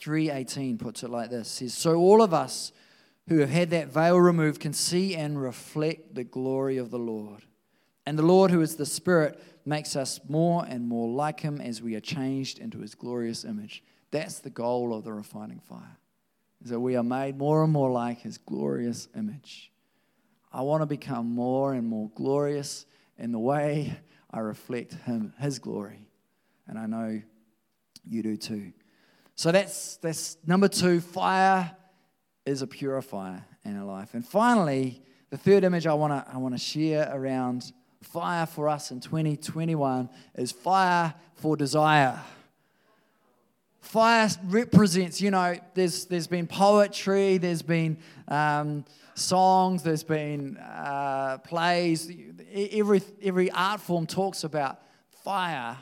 [0.00, 1.48] 3:18 puts it like this.
[1.48, 2.72] says, "So all of us
[3.28, 7.47] who have had that veil removed can see and reflect the glory of the Lord."
[8.08, 11.82] And the Lord, who is the Spirit, makes us more and more like Him as
[11.82, 13.84] we are changed into His glorious image.
[14.10, 15.98] That's the goal of the refining fire,
[16.64, 19.70] is that we are made more and more like His glorious image.
[20.50, 22.86] I want to become more and more glorious
[23.18, 23.94] in the way
[24.30, 26.08] I reflect Him, His glory.
[26.66, 27.20] And I know
[28.08, 28.72] you do too.
[29.34, 31.76] So that's, that's number two fire
[32.46, 34.14] is a purifier in our life.
[34.14, 37.70] And finally, the third image I want to I want to share around
[38.02, 42.20] Fire for us in 2021 is fire for desire.
[43.80, 48.84] Fire represents, you know, there's, there's been poetry, there's been um,
[49.14, 52.10] songs, there's been uh, plays.
[52.52, 54.80] Every, every art form talks about
[55.24, 55.78] fire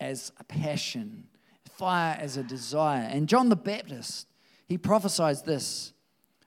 [0.00, 1.28] as a passion,
[1.76, 3.08] fire as a desire.
[3.10, 4.28] And John the Baptist,
[4.66, 5.92] he prophesies this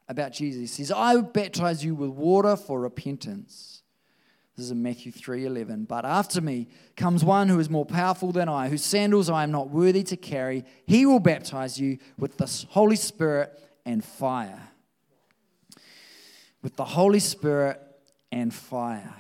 [0.08, 0.76] about Jesus.
[0.76, 3.81] He says, I baptize you with water for repentance.
[4.56, 5.86] This is in Matthew 3:11.
[5.88, 9.52] But after me comes one who is more powerful than I, whose sandals I am
[9.52, 10.66] not worthy to carry.
[10.86, 14.70] He will baptize you with the Holy Spirit and fire.
[16.62, 17.82] With the Holy Spirit
[18.32, 19.16] and fire.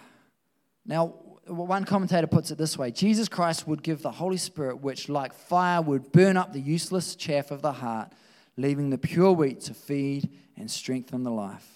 [0.85, 1.15] Now,
[1.47, 5.33] one commentator puts it this way Jesus Christ would give the Holy Spirit, which, like
[5.33, 8.11] fire, would burn up the useless chaff of the heart,
[8.57, 11.67] leaving the pure wheat to feed and strengthen the life.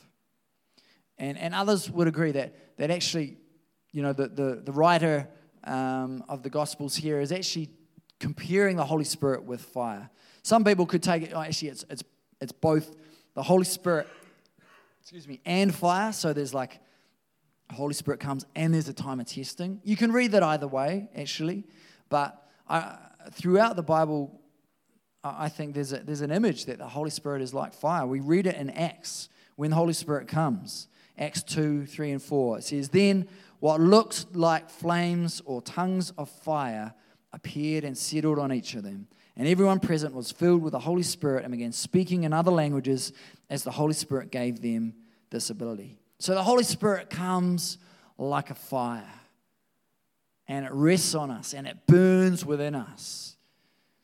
[1.17, 3.37] And, and others would agree that, that actually,
[3.95, 5.25] you know, the, the, the writer
[5.63, 7.69] um, of the Gospels here is actually
[8.19, 10.09] comparing the Holy Spirit with fire.
[10.43, 12.03] Some people could take it, oh, actually, it's, it's,
[12.41, 12.93] it's both
[13.35, 14.09] the Holy Spirit,
[14.99, 16.11] excuse me, and fire.
[16.11, 16.81] So there's like,
[17.71, 19.79] Holy Spirit comes and there's a time of testing.
[19.85, 21.63] You can read that either way, actually.
[22.09, 22.97] But I,
[23.31, 24.41] throughout the Bible,
[25.23, 28.05] I think there's, a, there's an image that the Holy Spirit is like fire.
[28.05, 30.89] We read it in Acts when the Holy Spirit comes.
[31.17, 32.57] Acts 2, 3, and 4.
[32.57, 33.27] It says, Then
[33.59, 36.93] what looked like flames or tongues of fire
[37.33, 39.07] appeared and settled on each of them.
[39.35, 43.11] And everyone present was filled with the Holy Spirit and began speaking in other languages
[43.49, 44.93] as the Holy Spirit gave them
[45.29, 45.97] this ability.
[46.19, 47.77] So the Holy Spirit comes
[48.17, 49.03] like a fire
[50.47, 53.35] and it rests on us and it burns within us.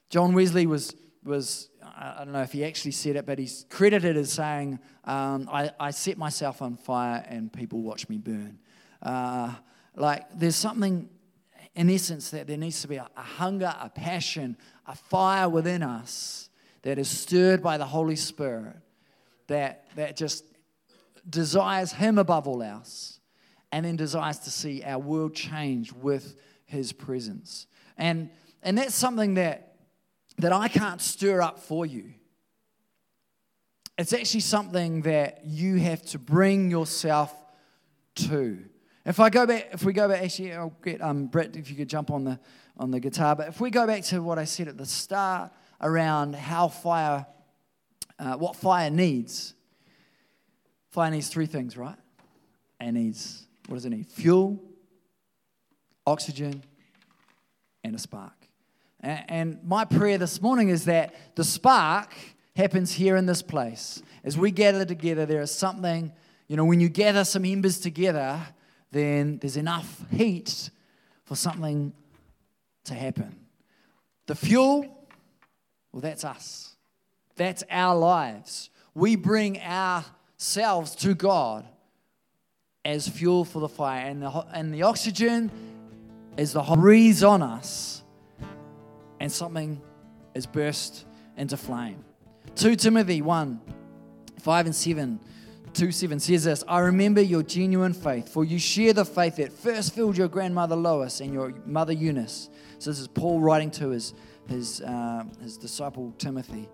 [0.09, 4.17] John Wesley was, was I don't know if he actually said it, but he's credited
[4.17, 8.59] as saying, um, I, I set myself on fire and people watch me burn.
[9.01, 9.53] Uh,
[9.95, 11.09] like there's something
[11.75, 15.83] in essence that there needs to be a, a hunger, a passion, a fire within
[15.83, 16.49] us
[16.81, 18.75] that is stirred by the Holy Spirit
[19.47, 20.43] that, that just
[21.29, 23.19] desires Him above all else
[23.71, 26.35] and then desires to see our world change with
[26.65, 27.67] His presence.
[27.97, 28.29] And,
[28.63, 29.75] and that's something that,
[30.37, 32.13] that I can't stir up for you.
[33.97, 37.33] It's actually something that you have to bring yourself
[38.15, 38.59] to.
[39.05, 41.75] If I go back, if we go back, actually, I'll get um, Brett if you
[41.75, 42.39] could jump on the
[42.77, 43.35] on the guitar.
[43.35, 47.25] But if we go back to what I said at the start around how fire,
[48.19, 49.55] uh, what fire needs,
[50.91, 51.97] fire needs three things, right?
[52.79, 54.07] It needs what does it need?
[54.07, 54.61] Fuel,
[56.05, 56.63] oxygen,
[57.83, 58.33] and a spark.
[58.99, 62.13] And, and my prayer this morning is that the spark
[62.55, 65.25] happens here in this place as we gather together.
[65.25, 66.11] There is something,
[66.47, 68.39] you know, when you gather some embers together
[68.91, 70.69] then there's enough heat
[71.23, 71.93] for something
[72.83, 73.35] to happen.
[74.27, 74.81] The fuel,
[75.91, 76.75] well, that's us.
[77.35, 78.69] That's our lives.
[78.93, 81.65] We bring ourselves to God
[82.83, 85.51] as fuel for the fire, and the, and the oxygen
[86.37, 88.03] is the breeze on us,
[89.19, 89.81] and something
[90.33, 91.05] is burst
[91.37, 92.03] into flame.
[92.55, 93.61] 2 Timothy 1
[94.39, 95.19] 5 and 7
[95.73, 99.51] 2 7 says this I remember your genuine faith, for you share the faith that
[99.51, 102.49] first filled your grandmother Lois and your mother Eunice.
[102.79, 104.13] So this is Paul writing to his,
[104.47, 106.67] his, uh, his disciple Timothy.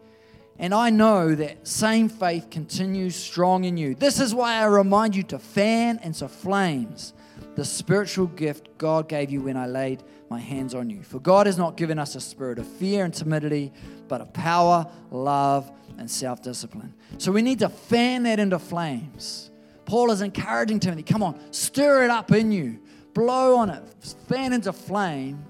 [0.59, 3.93] And I know that same faith continues strong in you.
[3.93, 7.13] This is why I remind you to fan into flames
[7.55, 11.01] the spiritual gift God gave you when I laid my hands on you.
[11.03, 13.73] For God has not given us a spirit of fear and timidity,
[14.07, 16.93] but of power, love, and self discipline.
[17.17, 19.51] So we need to fan that into flames.
[19.85, 22.79] Paul is encouraging Timothy come on, stir it up in you,
[23.13, 23.83] blow on it,
[24.27, 25.45] fan into flame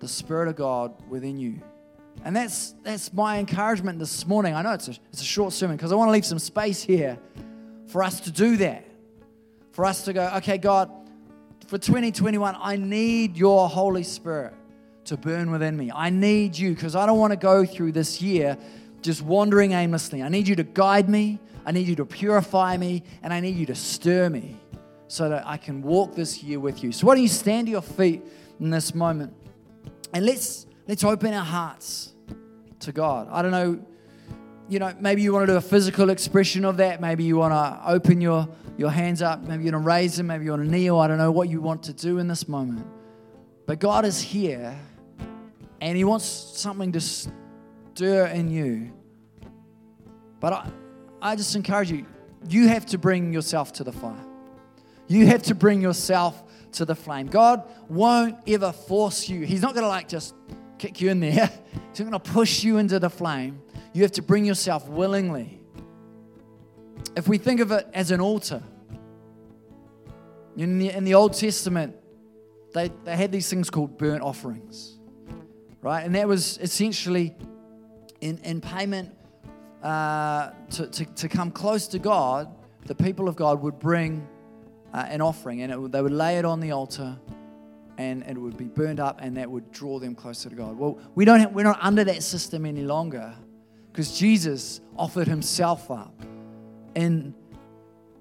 [0.00, 1.60] the Spirit of God within you.
[2.24, 4.54] And that's, that's my encouragement this morning.
[4.54, 6.82] I know it's a, it's a short sermon because I want to leave some space
[6.82, 7.18] here
[7.86, 8.86] for us to do that.
[9.72, 10.90] For us to go, okay, God,
[11.66, 14.54] for 2021, I need your Holy Spirit
[15.06, 15.90] to burn within me.
[15.92, 18.56] I need you because I don't want to go through this year
[19.04, 20.22] just wandering aimlessly.
[20.22, 23.56] I need you to guide me, I need you to purify me, and I need
[23.56, 24.56] you to stir me
[25.06, 26.90] so that I can walk this year with you.
[26.90, 28.22] So why don't you stand to your feet
[28.58, 29.34] in this moment
[30.12, 32.12] and let's let's open our hearts
[32.80, 33.28] to God.
[33.30, 33.84] I don't know,
[34.68, 37.00] you know, maybe you want to do a physical expression of that.
[37.00, 39.42] Maybe you want to open your, your hands up.
[39.42, 40.28] Maybe you want to raise them.
[40.28, 40.98] Maybe you want to kneel.
[40.98, 42.86] I don't know what you want to do in this moment.
[43.66, 44.78] But God is here
[45.80, 47.00] and He wants something to
[47.94, 48.92] stir in you.
[50.40, 50.70] But I,
[51.22, 52.06] I just encourage you,
[52.48, 54.26] you have to bring yourself to the fire.
[55.06, 57.28] You have to bring yourself to the flame.
[57.28, 59.42] God won't ever force you.
[59.42, 60.34] He's not going to like just
[60.76, 61.30] kick you in there.
[61.90, 63.62] He's not going to push you into the flame.
[63.92, 65.60] You have to bring yourself willingly.
[67.16, 68.62] If we think of it as an altar,
[70.56, 71.94] in the, in the Old Testament,
[72.72, 74.98] they, they had these things called burnt offerings,
[75.80, 76.04] right?
[76.04, 77.36] And that was essentially
[78.24, 79.14] in, in payment
[79.82, 82.48] uh, to, to, to come close to God,
[82.86, 84.26] the people of God would bring
[84.94, 87.18] uh, an offering and it, they would lay it on the altar
[87.98, 90.78] and it would be burned up and that would draw them closer to God.
[90.78, 93.34] Well, we don't have, we're not under that system any longer
[93.92, 96.14] because Jesus offered himself up
[96.94, 97.34] in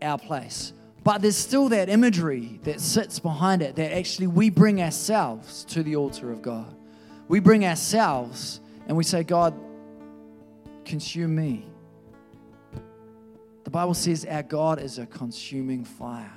[0.01, 0.73] our place.
[1.05, 5.81] But there's still that imagery that sits behind it that actually we bring ourselves to
[5.81, 6.75] the altar of God.
[7.29, 9.53] We bring ourselves and we say, God,
[10.83, 11.67] consume me.
[13.63, 16.33] The Bible says our God is a consuming fire.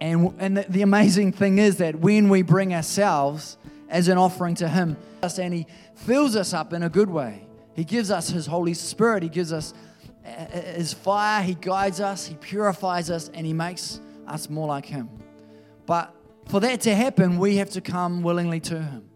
[0.00, 3.56] And, and the, the amazing thing is that when we bring ourselves
[3.88, 7.84] as an offering to Him, and He fills us up in a good way, He
[7.84, 9.72] gives us His Holy Spirit, He gives us
[10.24, 14.66] uh, uh, His fire, He guides us, He purifies us, and He makes us more
[14.66, 15.08] like Him.
[15.86, 16.14] But
[16.48, 19.08] for that to happen, we have to come willingly to Him.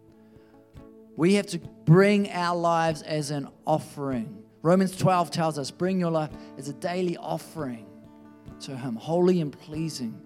[1.16, 4.42] We have to bring our lives as an offering.
[4.60, 7.86] Romans 12 tells us bring your life as a daily offering
[8.60, 10.20] to Him, holy and pleasing.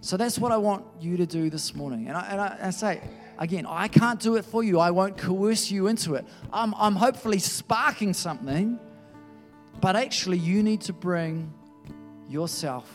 [0.00, 2.06] So that's what I want you to do this morning.
[2.06, 3.00] And I, and I, I say,
[3.40, 4.78] again, I can't do it for you.
[4.78, 6.24] I won't coerce you into it.
[6.52, 8.78] I'm, I'm hopefully sparking something,
[9.80, 11.52] but actually, you need to bring
[12.28, 12.88] yourself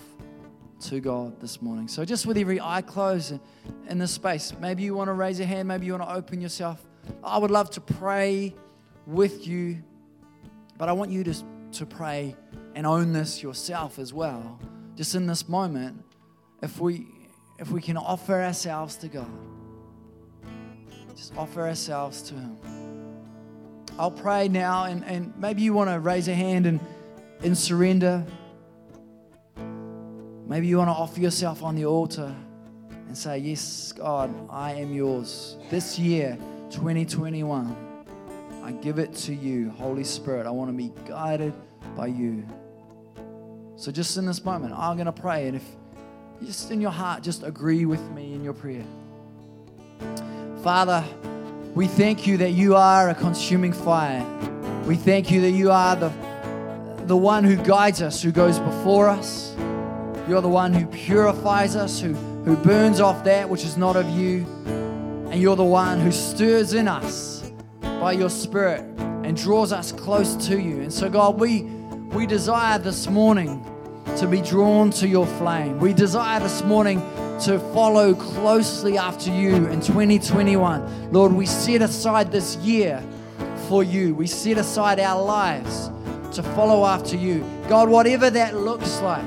[0.84, 1.90] to God this morning.
[1.90, 3.38] So, just with every eye closed
[3.90, 6.40] in this space, maybe you want to raise your hand, maybe you want to open
[6.40, 6.82] yourself.
[7.24, 8.56] I would love to pray
[9.08, 9.84] with you,
[10.78, 11.36] but I want you to,
[11.74, 12.36] to pray
[12.76, 14.60] and own this yourself as well.
[14.96, 16.04] Just in this moment,
[16.62, 17.08] if we
[17.60, 19.30] if we can offer ourselves to God,
[21.16, 22.58] just offer ourselves to Him.
[24.00, 26.80] I'll pray now, and, and maybe you want to raise a hand and
[27.44, 28.26] and surrender.
[30.48, 32.36] Maybe you want to offer yourself on the altar
[33.08, 35.58] and say, Yes, God, I am yours.
[35.70, 36.38] This year,
[36.72, 37.76] 2021,
[38.64, 40.48] I give it to you, Holy Spirit.
[40.48, 41.54] I want to be guided
[41.96, 42.46] by you.
[43.76, 45.48] So, just in this moment, I'm going to pray.
[45.48, 45.66] And if
[46.46, 48.86] just in your heart, just agree with me in your prayer.
[50.64, 51.04] Father,
[51.76, 54.26] we thank you that you are a consuming fire.
[54.86, 56.12] We thank you that you are the,
[57.06, 59.56] the one who guides us, who goes before us.
[60.28, 64.10] You're the one who purifies us, who, who burns off that which is not of
[64.10, 64.46] you.
[65.32, 68.82] And you're the one who stirs in us by your Spirit
[69.24, 70.82] and draws us close to you.
[70.82, 71.62] And so, God, we,
[72.12, 73.66] we desire this morning
[74.18, 75.80] to be drawn to your flame.
[75.80, 77.00] We desire this morning
[77.46, 81.14] to follow closely after you in 2021.
[81.14, 83.02] Lord, we set aside this year
[83.70, 85.90] for you, we set aside our lives
[86.36, 87.46] to follow after you.
[87.70, 89.24] God, whatever that looks like,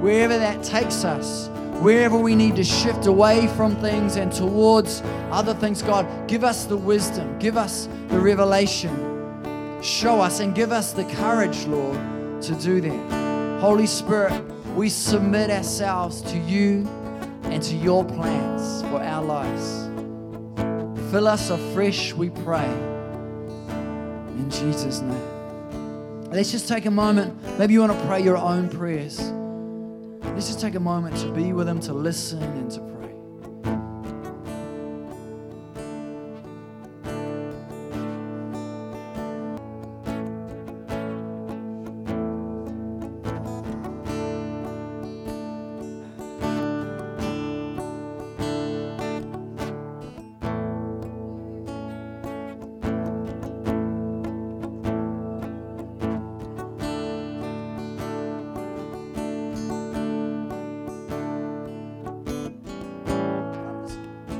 [0.00, 5.54] wherever that takes us, wherever we need to shift away from things and towards other
[5.54, 10.92] things, God, give us the wisdom, give us the revelation, show us and give us
[10.92, 11.96] the courage, Lord,
[12.42, 13.60] to do that.
[13.60, 14.42] Holy Spirit,
[14.74, 16.86] we submit ourselves to you
[17.44, 19.86] and to your plans for our lives.
[21.10, 22.66] Fill us afresh, we pray.
[24.28, 26.30] In Jesus' name.
[26.30, 27.34] Let's just take a moment.
[27.58, 29.20] Maybe you want to pray your own prayers.
[30.22, 32.95] Let's just take a moment to be with Him, to listen and to pray.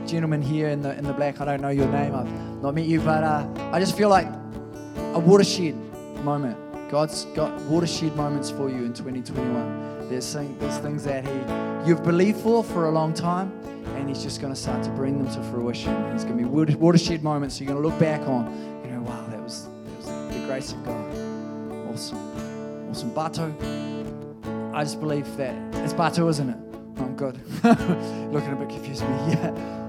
[0.07, 1.41] Gentleman here in the in the black.
[1.41, 2.15] I don't know your name.
[2.15, 2.31] I've
[2.63, 4.29] not met you, but uh, I just feel like
[5.15, 5.75] a watershed
[6.25, 6.57] moment.
[6.91, 10.09] God's got watershed moments for you in 2021.
[10.09, 13.51] There's, thing, there's things that He you've believed for for a long time,
[13.97, 15.93] and He's just going to start to bring them to fruition.
[16.11, 17.61] There's going to be watershed moments.
[17.61, 18.47] you're going to look back on,
[18.85, 21.11] you know, wow, that was that was the grace of God.
[21.93, 23.11] Awesome, awesome.
[23.13, 26.57] Bato, I just believe that it's Bato, isn't it?
[26.99, 27.41] I'm good.
[28.33, 29.09] Looking a bit confused me.
[29.33, 29.86] Yeah.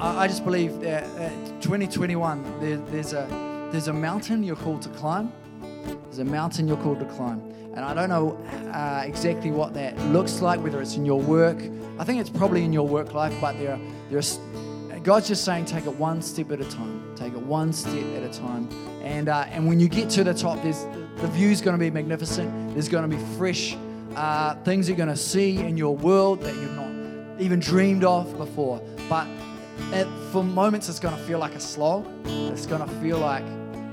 [0.00, 1.04] I just believe that
[1.60, 3.26] 2021, there, there's, a,
[3.72, 5.32] there's a mountain you're called to climb.
[6.04, 7.40] There's a mountain you're called to climb.
[7.74, 8.36] And I don't know
[8.72, 11.58] uh, exactly what that looks like, whether it's in your work.
[11.98, 13.78] I think it's probably in your work life, but there
[14.08, 14.22] there
[15.02, 17.14] God's just saying take it one step at a time.
[17.16, 18.68] Take it one step at a time.
[19.02, 20.84] And, uh, and when you get to the top, there's,
[21.16, 22.74] the view's going to be magnificent.
[22.74, 23.76] There's going to be fresh
[24.14, 28.36] uh, things you're going to see in your world that you've not even dreamed of
[28.36, 28.82] before.
[29.08, 29.26] But
[29.92, 32.06] and for moments, it's going to feel like a slog.
[32.26, 33.44] It's going to feel like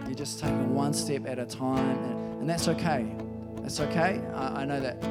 [0.05, 3.05] you're just taking one step at a time, and, and that's okay.
[3.61, 4.21] That's okay.
[4.33, 5.03] I, I, know that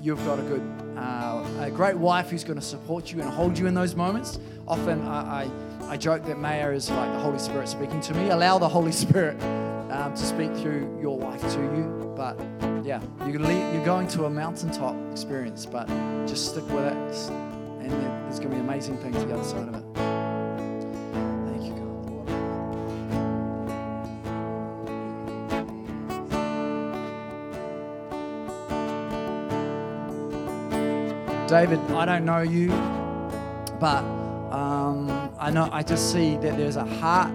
[0.00, 0.62] you've got a good,
[0.96, 4.38] uh, a great wife who's going to support you and hold you in those moments.
[4.68, 5.50] Often, I, I,
[5.92, 8.30] I joke that Maya is like the Holy Spirit speaking to me.
[8.30, 9.40] Allow the Holy Spirit
[9.90, 12.12] um, to speak through your wife to you.
[12.16, 12.38] But
[12.84, 15.86] yeah, you're, le- you're going to a mountaintop experience, but
[16.26, 17.30] just stick with it.
[17.80, 19.85] And there- there's going to be amazing things the other side of it.
[31.56, 32.68] David, I don't know you,
[33.80, 34.04] but
[34.52, 37.30] um, I know I just see that there's a heart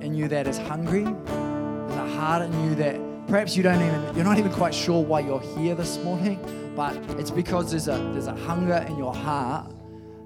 [0.00, 1.02] in you that is hungry.
[1.02, 5.02] There's a heart in you that perhaps you don't even you're not even quite sure
[5.02, 6.38] why you're here this morning,
[6.76, 9.74] but it's because there's a there's a hunger in your heart,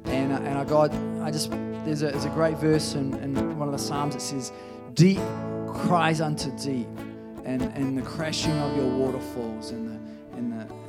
[0.05, 1.51] and and I God, I just
[1.87, 4.53] there's a there's a great verse in, in one of the psalms that says,
[4.93, 5.23] "Deep
[5.73, 6.89] cries unto deep,"
[7.47, 10.80] and and the crashing of your waterfalls and the, and the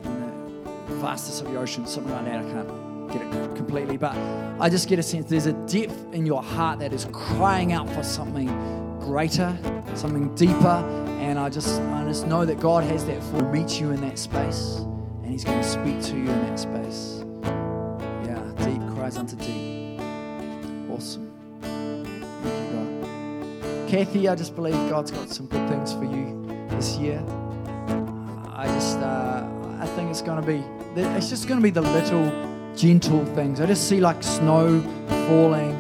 [1.01, 2.39] vastness of your ocean, something like that.
[2.39, 4.15] I can't get it completely, but
[4.59, 7.89] I just get a sense there's a depth in your heart that is crying out
[7.89, 8.47] for something
[8.99, 9.57] greater,
[9.95, 10.85] something deeper,
[11.19, 14.17] and I just I just know that God has that for meet you in that
[14.17, 14.77] space,
[15.23, 17.23] and He's going to speak to you in that space.
[18.25, 19.99] Yeah, deep cries unto deep.
[20.89, 21.31] Awesome.
[21.61, 23.89] Thank you, God.
[23.89, 27.23] Kathy, I just believe God's got some good things for you this year.
[28.53, 29.47] I just, uh,
[29.79, 30.63] I think it's going to be,
[30.95, 33.59] it's just going to be the little gentle things.
[33.61, 34.81] I just see like snow
[35.27, 35.73] falling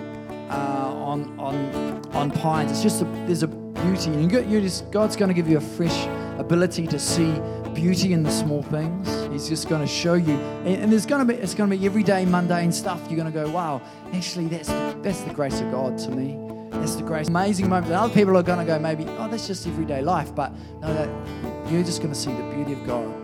[0.49, 2.71] uh, on on on pines.
[2.71, 5.57] It's just a, there's a beauty, and you you just God's going to give you
[5.57, 6.07] a fresh
[6.37, 7.33] ability to see
[7.73, 9.07] beauty in the small things.
[9.31, 10.35] He's just going to show you,
[10.65, 13.01] and, and there's going to be it's going to be everyday mundane stuff.
[13.09, 13.81] You're going to go, wow,
[14.13, 14.69] actually that's
[15.01, 16.37] that's the grace of God to me.
[16.71, 17.27] That's the grace.
[17.27, 17.87] Amazing moment.
[17.87, 20.33] And other people are going to go, maybe, oh, that's just everyday life.
[20.33, 23.20] But no, that you're just going to see the beauty of God.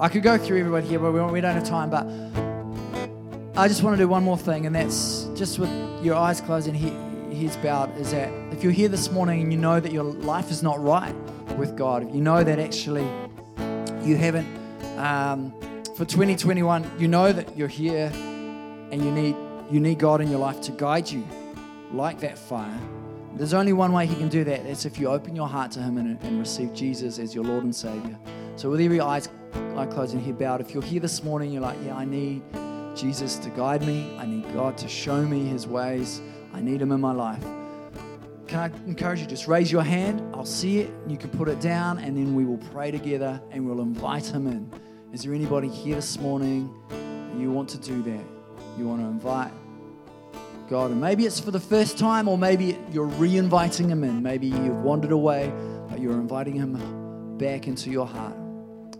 [0.00, 1.90] I could go through everybody here, but we don't have time.
[1.90, 2.06] But
[3.54, 5.68] I just want to do one more thing, and that's just with
[6.02, 7.94] your eyes closed and he- heads bowed.
[7.98, 10.82] Is that if you're here this morning and you know that your life is not
[10.82, 11.14] right
[11.58, 13.06] with God, you know that actually
[14.02, 14.48] you haven't,
[14.96, 15.52] um,
[15.94, 19.36] for 2021, you know that you're here and you need
[19.70, 21.28] you need God in your life to guide you
[21.92, 22.80] like that fire.
[23.34, 24.64] There's only one way He can do that.
[24.64, 27.64] That's if you open your heart to Him and, and receive Jesus as your Lord
[27.64, 28.18] and Savior.
[28.56, 31.62] So with every eyes eye closed and head bowed, if you're here this morning, you're
[31.62, 32.42] like, yeah, I need
[32.96, 34.16] Jesus to guide me.
[34.18, 36.20] I need God to show me His ways.
[36.52, 37.42] I need Him in my life.
[38.46, 39.26] Can I encourage you?
[39.26, 40.22] Just raise your hand.
[40.34, 40.90] I'll see it.
[41.06, 44.46] You can put it down, and then we will pray together and we'll invite Him
[44.46, 44.70] in.
[45.12, 46.68] Is there anybody here this morning?
[47.38, 48.24] You want to do that?
[48.76, 49.52] You want to invite
[50.68, 54.22] God, and maybe it's for the first time, or maybe you're re-inviting Him in.
[54.22, 55.52] Maybe you've wandered away,
[55.88, 58.36] but you're inviting Him back into your heart.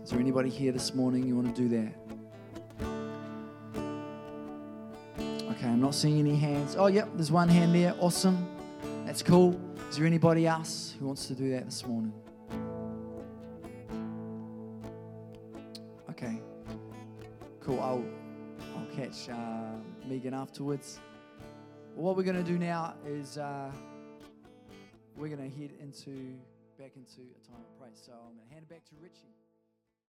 [0.03, 1.93] Is there anybody here this morning you want to do that?
[5.51, 6.75] Okay, I'm not seeing any hands.
[6.75, 7.93] Oh, yep, there's one hand there.
[7.99, 8.49] Awesome.
[9.05, 9.59] That's cool.
[9.89, 12.13] Is there anybody else who wants to do that this morning?
[16.09, 16.41] Okay,
[17.59, 17.79] cool.
[17.79, 18.03] I'll,
[18.75, 19.75] I'll catch uh,
[20.07, 20.99] Megan afterwards.
[21.93, 23.69] What we're going to do now is uh,
[25.15, 26.33] we're going to head into
[26.79, 28.01] back into a time of praise.
[28.03, 29.40] So I'm going to hand it back to Richie.